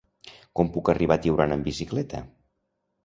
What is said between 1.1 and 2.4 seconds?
a Tiurana amb bicicleta?